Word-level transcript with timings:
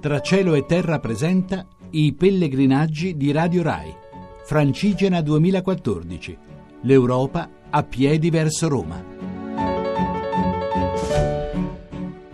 Tra 0.00 0.20
cielo 0.20 0.54
e 0.54 0.64
terra 0.64 0.98
presenta 0.98 1.66
i 1.90 2.14
pellegrinaggi 2.14 3.18
di 3.18 3.32
Radio 3.32 3.62
Rai. 3.62 3.94
Francigena 4.46 5.20
2014. 5.20 6.38
L'Europa 6.84 7.46
a 7.68 7.82
piedi 7.82 8.30
verso 8.30 8.66
Roma. 8.66 8.96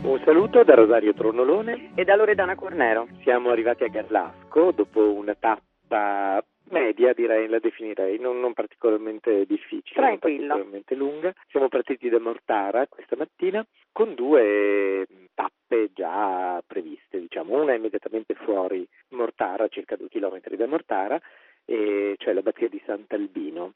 Un 0.00 0.20
saluto 0.24 0.62
da 0.62 0.74
Rosario 0.76 1.12
Tronolone 1.12 1.90
e 1.96 2.04
da 2.04 2.14
Loredana 2.14 2.54
Cornero. 2.54 3.08
Siamo 3.24 3.50
arrivati 3.50 3.82
a 3.82 3.88
Garlasco 3.88 4.70
dopo 4.70 5.12
una 5.12 5.34
tappa 5.36 6.40
media 6.70 7.12
direi, 7.12 7.48
la 7.48 7.58
definirei, 7.58 8.18
non, 8.18 8.40
non 8.40 8.52
particolarmente 8.52 9.46
difficile, 9.46 9.94
Tranquilla. 9.94 10.54
non 10.54 10.72
particolarmente 10.72 10.94
lunga. 10.94 11.34
Siamo 11.48 11.68
partiti 11.68 12.08
da 12.08 12.20
Mortara 12.20 12.86
questa 12.86 13.16
mattina 13.16 13.64
con 13.92 14.14
due 14.14 15.06
tappe 15.34 15.90
già 15.92 16.62
previste, 16.66 17.20
diciamo, 17.20 17.60
una 17.60 17.74
immediatamente 17.74 18.34
fuori 18.34 18.86
Mortara, 19.10 19.68
circa 19.68 19.96
due 19.96 20.08
chilometri 20.08 20.56
da 20.56 20.66
Mortara, 20.66 21.20
e 21.64 22.14
cioè 22.18 22.32
l'abbazia 22.32 22.68
di 22.68 22.80
Sant'Albino 22.84 23.72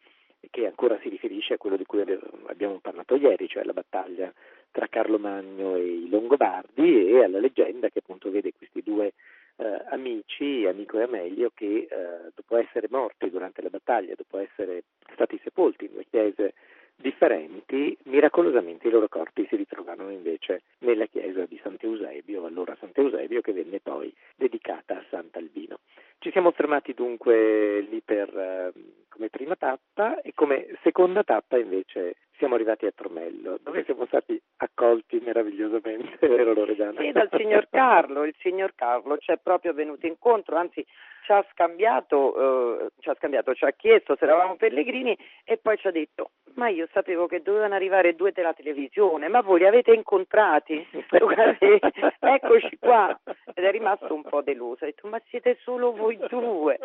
che 0.49 0.67
ancora 0.67 0.99
si 1.03 1.09
riferisce 1.09 1.55
a 1.55 1.59
quello 1.59 1.77
di 1.77 1.85
cui 1.85 2.01
abbiamo 2.47 2.79
parlato 2.81 3.15
ieri, 3.15 3.47
cioè 3.47 3.65
la 3.65 3.75
battaglia 3.75 4.33
tra 4.71 4.87
Carlo 4.89 5.19
Magno 5.19 5.77
e 5.77 5.85
i 5.85 6.09
Longobardi 6.09 7.11
e 7.11 7.25
alla 7.25 7.39
leggenda 7.39 7.89
che 7.89 7.99
appunto 7.99 8.31
vede 8.31 8.53
questi 8.57 8.83
due 8.83 9.13
eh, 9.61 9.85
amici, 9.91 10.65
amico 10.67 10.99
e 10.99 11.03
Amelio, 11.03 11.51
che 11.55 11.87
eh, 11.91 12.31
dopo 12.35 12.57
essere 12.57 12.89
morti 12.91 13.29
durante 13.29 13.61
la 13.61 13.69
battaglia, 13.69 14.15
dopo 14.17 14.39
essere 14.39 14.85
stati 15.13 15.39
sepolti 15.43 15.85
in 15.85 15.93
due 15.93 16.07
chiese 16.09 16.55
differenti, 16.97 17.97
miracolosamente 18.05 18.89
i 18.89 18.91
loro 18.91 19.09
corpi 19.09 19.47
si 19.49 19.57
ritrovarono 19.57 20.11
invece 20.11 20.63
nella 20.81 21.07
chiesa 21.07 21.45
di 21.47 21.59
Sant'Eusebio, 21.63 22.45
allora 22.45 22.77
Sant'Eusebio 22.79 23.41
che 23.41 23.53
venne 23.53 23.81
poi 23.81 24.13
dedicata 24.37 24.99
a 24.99 25.05
Sant'Albino. 25.09 25.79
Ci 26.19 26.31
siamo 26.31 26.51
fermati 26.51 26.93
dunque 26.93 27.81
lì 27.81 28.03
per, 28.05 28.29
eh, 28.37 28.73
come 29.09 29.29
prima 29.31 29.57
tappa 29.57 30.21
e 30.21 30.33
come 30.35 30.69
seconda 30.83 31.23
tappa 31.23 31.57
invece 31.59 32.17
siamo 32.41 32.55
arrivati 32.55 32.87
a 32.87 32.93
Tromello, 32.93 33.59
dove 33.63 33.85
siamo 33.85 34.07
stati 34.07 34.41
accolti 34.57 35.21
meravigliosamente, 35.23 36.17
vero 36.27 36.55
Loredana? 36.55 36.99
Sì, 36.99 37.13
dal 37.13 37.29
signor 37.37 37.69
Carlo, 37.71 38.25
il 38.25 38.35
signor 38.41 38.75
Carlo 38.75 39.19
ci 39.19 39.31
è 39.31 39.37
proprio 39.37 39.75
venuto 39.75 40.07
incontro, 40.07 40.57
anzi 40.57 40.85
ci 41.25 41.33
ha 41.33 41.45
scambiato, 41.53 42.81
eh, 42.81 42.91
ci 43.01 43.11
ha 43.11 43.15
scambiato, 43.15 43.55
ci 43.55 43.67
ha 43.67 43.73
chiesto 43.73 44.17
se 44.17 44.25
eravamo 44.25 44.57
pellegrini 44.57 45.17
e 45.45 45.59
poi 45.59 45.77
ci 45.77 45.87
ha 45.87 45.91
detto 45.91 46.31
ma 46.55 46.69
io 46.69 46.89
sapevo 46.93 47.27
che 47.27 47.43
dovevano 47.43 47.75
arrivare 47.75 48.15
due 48.15 48.33
della 48.33 48.53
televisione, 48.55 49.29
ma 49.29 49.41
voi 49.41 49.61
li 49.61 49.67
avete 49.67 49.93
incontrati? 49.93 50.87
Eccoci 52.21 52.79
qua. 52.79 53.19
Ed 53.55 53.65
è 53.65 53.71
rimasto 53.71 54.15
un 54.15 54.23
po' 54.23 54.43
deluso, 54.43 54.85
ha 54.85 54.87
detto 54.87 55.09
ma 55.09 55.21
siete 55.29 55.59
solo 55.63 55.93
voi 55.93 56.19
due? 56.29 56.79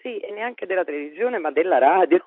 Sì, 0.00 0.18
e 0.18 0.32
neanche 0.32 0.66
della 0.66 0.84
televisione 0.84 1.38
ma 1.38 1.50
della 1.50 1.78
radio. 1.78 2.24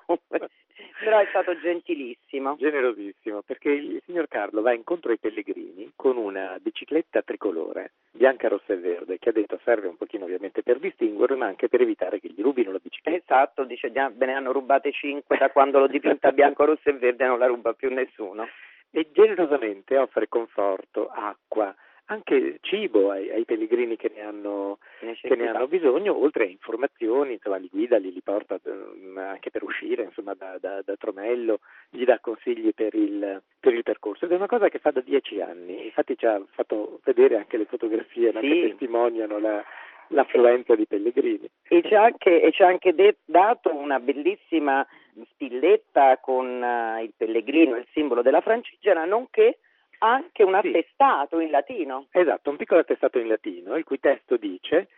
Però 1.06 1.20
è 1.20 1.26
stato 1.28 1.56
gentilissimo. 1.60 2.56
Generosissimo, 2.56 3.42
perché 3.42 3.70
il 3.70 4.02
signor 4.04 4.26
Carlo 4.26 4.60
va 4.60 4.72
incontro 4.72 5.12
ai 5.12 5.18
pellegrini 5.18 5.92
con 5.94 6.16
una 6.16 6.58
bicicletta 6.60 7.22
tricolore, 7.22 7.92
bianca, 8.10 8.48
rossa 8.48 8.72
e 8.72 8.78
verde, 8.78 9.16
che 9.20 9.28
ha 9.28 9.32
detto 9.32 9.60
serve 9.62 9.86
un 9.86 9.96
pochino 9.96 10.24
ovviamente 10.24 10.64
per 10.64 10.80
distinguerlo, 10.80 11.36
ma 11.36 11.46
anche 11.46 11.68
per 11.68 11.80
evitare 11.80 12.18
che 12.18 12.32
gli 12.34 12.42
rubino 12.42 12.72
la 12.72 12.80
bicicletta. 12.82 13.34
Esatto, 13.36 13.62
dice 13.62 13.88
ve 13.88 14.26
ne 14.26 14.34
hanno 14.34 14.50
rubate 14.50 14.90
cinque 14.90 15.38
da 15.38 15.50
quando 15.50 15.78
l'ho 15.78 15.86
dipinta 15.86 16.32
bianco, 16.32 16.64
rosso 16.64 16.88
e 16.88 16.94
verde 16.94 17.24
non 17.24 17.38
la 17.38 17.46
ruba 17.46 17.72
più 17.72 17.88
nessuno. 17.94 18.48
E 18.90 19.08
generosamente 19.12 19.96
offre 19.96 20.26
conforto, 20.26 21.06
acqua, 21.06 21.72
anche 22.06 22.58
cibo 22.60 23.10
ai, 23.10 23.30
ai 23.30 23.44
pellegrini 23.44 23.96
che 23.96 24.10
ne, 24.14 24.22
hanno, 24.22 24.78
che 24.98 25.34
ne, 25.34 25.48
hanno, 25.48 25.66
bisogno, 25.66 26.16
oltre 26.16 26.44
a 26.44 26.48
informazioni, 26.48 27.34
insomma, 27.34 27.56
li 27.56 27.68
guida, 27.70 27.96
li, 27.96 28.12
li 28.12 28.20
porta 28.22 28.60
um, 28.62 29.18
anche 29.18 29.50
per 29.96 30.04
uscire 30.04 30.04
insomma, 30.04 30.34
da, 30.34 30.58
da, 30.60 30.82
da, 30.84 30.96
Tromello, 30.96 31.60
gli 31.90 32.04
dà 32.04 32.18
consigli 32.20 32.72
per 32.74 32.94
il, 32.94 33.42
per 33.58 33.74
il, 33.74 33.82
percorso 33.82 34.24
ed 34.24 34.32
è 34.32 34.36
una 34.36 34.46
cosa 34.46 34.68
che 34.68 34.78
fa 34.78 34.90
da 34.90 35.00
dieci 35.00 35.40
anni, 35.40 35.86
infatti 35.86 36.16
ci 36.16 36.26
ha 36.26 36.40
fatto 36.50 37.00
vedere 37.04 37.36
anche 37.36 37.56
le 37.56 37.64
fotografie 37.64 38.32
sì. 38.32 38.40
che 38.40 38.68
testimoniano 38.68 39.38
la, 39.38 39.64
l'affluenza 40.08 40.74
di 40.74 40.86
pellegrini. 40.86 41.48
E 41.68 41.82
ci 41.82 41.94
ha 41.94 42.02
anche, 42.04 42.40
e 42.40 42.52
ci 42.52 42.62
ha 42.62 42.68
anche 42.68 42.94
de- 42.94 43.18
dato 43.24 43.74
una 43.74 43.98
bellissima 43.98 44.86
spilletta 45.30 46.18
con 46.18 46.46
uh, 46.46 47.02
il 47.02 47.12
pellegrino, 47.16 47.76
il 47.76 47.86
simbolo 47.92 48.22
della 48.22 48.42
francigena, 48.42 49.04
nonché 49.04 49.58
anche 49.98 50.42
un 50.42 50.54
attestato 50.54 51.38
sì. 51.38 51.44
in 51.44 51.50
latino. 51.50 52.06
Esatto, 52.10 52.50
un 52.50 52.56
piccolo 52.56 52.80
attestato 52.80 53.18
in 53.18 53.28
latino, 53.28 53.76
il 53.76 53.84
cui 53.84 53.98
testo 53.98 54.36
dice 54.36 54.88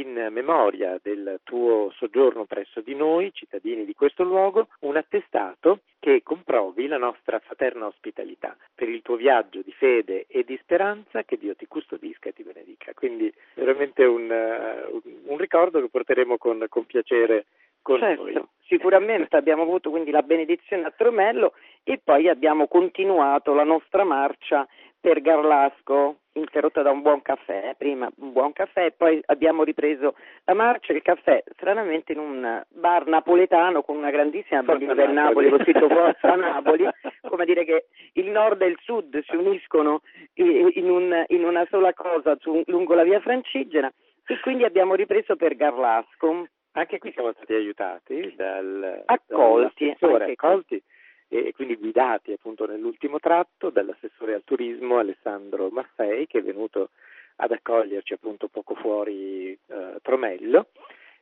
in 0.00 0.28
memoria 0.30 0.98
del 1.02 1.40
tuo 1.42 1.90
soggiorno 1.96 2.44
presso 2.44 2.80
di 2.80 2.94
noi, 2.94 3.32
cittadini 3.32 3.84
di 3.84 3.94
questo 3.94 4.22
luogo, 4.22 4.68
un 4.80 4.96
attestato 4.96 5.80
che 5.98 6.22
comprovi 6.22 6.86
la 6.86 6.98
nostra 6.98 7.38
fraterna 7.38 7.86
ospitalità 7.86 8.56
per 8.74 8.88
il 8.88 9.02
tuo 9.02 9.16
viaggio 9.16 9.62
di 9.62 9.72
fede 9.72 10.26
e 10.28 10.44
di 10.44 10.58
speranza, 10.60 11.22
che 11.22 11.38
Dio 11.38 11.54
ti 11.54 11.66
custodisca 11.66 12.28
e 12.28 12.32
ti 12.32 12.42
benedica. 12.42 12.92
Quindi 12.94 13.32
veramente 13.54 14.04
un, 14.04 14.30
un 15.24 15.38
ricordo 15.38 15.80
che 15.80 15.88
porteremo 15.88 16.36
con, 16.36 16.66
con 16.68 16.84
piacere 16.84 17.46
con 17.84 17.98
certo, 17.98 18.22
noi. 18.22 18.42
Sicuramente 18.66 19.36
abbiamo 19.36 19.62
avuto 19.62 19.90
quindi 19.90 20.10
la 20.10 20.22
benedizione 20.22 20.84
a 20.84 20.90
Tromello 20.90 21.52
e 21.82 22.00
poi 22.02 22.28
abbiamo 22.28 22.66
continuato 22.66 23.52
la 23.52 23.64
nostra 23.64 24.04
marcia 24.04 24.66
per 25.04 25.20
Garlasco, 25.20 26.20
interrotta 26.32 26.80
da 26.80 26.90
un 26.90 27.02
buon 27.02 27.20
caffè, 27.20 27.74
prima 27.76 28.10
un 28.20 28.32
buon 28.32 28.54
caffè 28.54 28.86
e 28.86 28.92
poi 28.92 29.20
abbiamo 29.26 29.62
ripreso 29.62 30.14
la 30.44 30.54
marcia, 30.54 30.94
il 30.94 31.02
caffè, 31.02 31.44
stranamente 31.58 32.12
in 32.12 32.20
un 32.20 32.62
bar 32.70 33.06
napoletano 33.06 33.82
con 33.82 33.98
una 33.98 34.08
grandissima 34.08 34.62
bandiera 34.62 34.94
del 34.94 35.10
Napoli, 35.10 35.50
con 35.50 35.60
scritto 35.60 35.90
Forza 35.90 36.34
Napoli, 36.36 36.88
come 37.20 37.44
dire 37.44 37.66
che 37.66 37.84
il 38.14 38.30
nord 38.30 38.62
e 38.62 38.68
il 38.68 38.78
sud 38.80 39.22
si 39.24 39.36
uniscono 39.36 40.00
in, 40.36 40.88
un, 40.88 41.22
in 41.26 41.44
una 41.44 41.66
sola 41.68 41.92
cosa 41.92 42.34
su, 42.40 42.62
lungo 42.64 42.94
la 42.94 43.04
via 43.04 43.20
Francigena 43.20 43.92
e 44.26 44.40
quindi 44.40 44.64
abbiamo 44.64 44.94
ripreso 44.94 45.36
per 45.36 45.54
Garlasco. 45.54 46.46
Anche 46.76 46.96
qui 46.96 47.12
siamo 47.12 47.32
stati 47.34 47.52
aiutati 47.52 48.32
dal, 48.34 49.02
accolti, 49.04 49.94
accolti 50.00 50.82
e 51.28 51.52
quindi 51.54 51.76
guidati 51.76 52.32
appunto 52.32 52.66
nell'ultimo 52.66 53.18
tratto 53.18 53.70
dall'assessore 53.70 54.34
al 54.34 54.44
turismo 54.44 54.98
Alessandro 54.98 55.68
Maffei 55.70 56.26
che 56.26 56.38
è 56.38 56.42
venuto 56.42 56.90
ad 57.36 57.50
accoglierci 57.50 58.12
appunto 58.12 58.48
poco 58.48 58.74
fuori 58.74 59.52
eh, 59.52 59.96
Tromello 60.02 60.68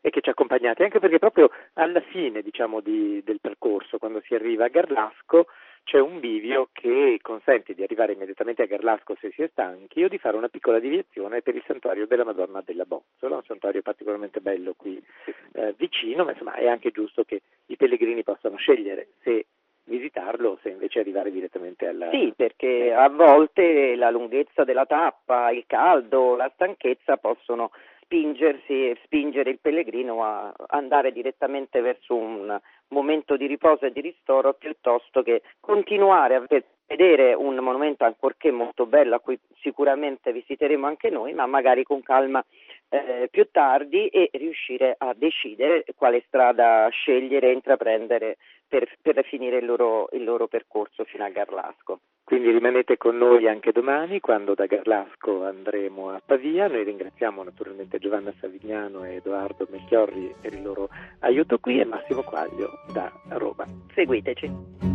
e 0.01 0.11
che 0.11 0.21
ci 0.21 0.29
ha 0.29 0.33
accompagnati 0.33 0.83
anche 0.83 0.99
perché 0.99 1.19
proprio 1.19 1.51
alla 1.75 2.01
fine 2.01 2.43
diciamo 2.43 2.81
di, 2.81 3.23
del 3.25 3.41
percorso 3.41 3.99
quando 3.99 4.21
si 4.25 4.35
arriva 4.35 4.65
a 4.65 4.69
Garlasco 4.69 5.47
c'è 5.85 5.99
un 5.99 6.21
bivio 6.21 6.69
che 6.73 7.19
consente 7.21 7.75
di 7.75 7.83
arrivare 7.83 8.13
immediatamente 8.13 8.63
a 8.63 8.67
Garlasco 8.67 9.17
se 9.21 9.31
si 9.33 9.43
è 9.43 9.49
stanchi 9.51 10.05
o 10.05 10.09
di 10.09 10.19
fare 10.19 10.37
una 10.37 10.49
piccola 10.49 10.79
deviazione 10.79 11.43
per 11.43 11.57
il 11.57 11.65
santuario 11.67 12.07
della 12.07 12.25
Madonna 12.25 12.63
della 12.65 12.85
Bozzola, 12.85 13.37
un 13.37 13.45
santuario 13.45 13.83
particolarmente 13.83 14.41
bello 14.41 14.75
qui 14.77 15.03
eh, 15.53 15.75
vicino, 15.77 16.25
ma 16.25 16.33
insomma 16.33 16.55
è 16.55 16.69
anche 16.69 16.91
giusto 16.91 17.25
che 17.25 17.43
i 17.67 17.77
pellegrini 17.77 18.23
possano 18.23 18.57
scegliere 18.57 19.09
se 19.23 19.47
visitarlo 19.85 20.59
se 20.63 20.71
invece 20.71 21.01
arrivare 21.01 21.31
direttamente 21.31 21.87
alla... 21.87 22.11
Sì, 22.11 22.33
perché 22.37 22.93
a 22.93 23.09
volte 23.09 23.95
la 23.97 24.11
lunghezza 24.11 24.65
della 24.65 24.87
tappa, 24.87 25.51
il 25.51 25.65
caldo, 25.67 26.37
la 26.37 26.51
stanchezza 26.55 27.17
possono 27.17 27.71
spingersi 28.03 28.91
e 28.91 28.99
spingere 29.05 29.51
il 29.51 29.59
pellegrino 29.59 30.23
a 30.23 30.53
andare 30.69 31.13
direttamente 31.13 31.81
verso 31.81 32.15
un 32.15 32.61
momento 32.89 33.37
di 33.37 33.47
riposo 33.47 33.87
e 33.87 33.93
di 33.93 34.03
ristoro 34.03 34.53
piuttosto 34.53 35.23
che 35.23 35.41
continuare 35.61 36.35
a 36.35 36.45
vedere 36.87 37.33
un 37.33 37.55
monumento 37.57 38.05
ancorché 38.05 38.51
molto 38.51 38.85
bello 38.85 39.15
a 39.15 39.21
cui 39.21 39.39
sicuramente 39.61 40.31
visiteremo 40.31 40.87
anche 40.87 41.09
noi, 41.09 41.33
ma 41.33 41.47
magari 41.47 41.85
con 41.85 42.03
calma 42.03 42.45
eh, 42.93 43.29
più 43.31 43.49
tardi 43.51 44.09
e 44.09 44.29
riuscire 44.35 44.95
a 44.99 45.15
decidere 45.17 45.85
quale 45.97 46.23
strada 46.27 46.89
scegliere 46.91 47.49
e 47.49 47.53
intraprendere 47.53 48.37
per, 48.69 48.87
per 49.01 49.25
finire 49.25 49.59
il 49.59 49.65
loro, 49.65 50.09
il 50.13 50.25
loro 50.25 50.47
percorso 50.47 51.05
fino 51.05 51.25
a 51.25 51.31
Garlasco. 51.31 52.01
Quindi 52.23 52.51
rimanete 52.51 52.99
con 52.99 53.17
noi 53.17 53.49
anche 53.49 53.73
domani 53.73 54.21
quando 54.21 54.55
da 54.55 54.67
Garlasco 54.67 55.45
andremo 55.45 56.11
a 56.11 56.21
Pavia. 56.25 56.69
Noi 56.69 56.85
ringraziamo 56.85 57.43
naturalmente 57.43 57.99
Giovanna 57.99 58.33
Savignano 58.39 59.05
e 59.05 59.17
Edoardo 59.17 59.67
Melchiorri 59.71 60.35
per 60.41 60.53
il 60.53 60.63
loro 60.63 60.89
aiuto 61.21 61.59
qui 61.59 61.81
e 61.81 61.85
Massimo 61.85 62.23
Quaglio 62.23 62.71
da 62.93 63.11
Roma. 63.31 63.65
Seguiteci. 63.95 64.92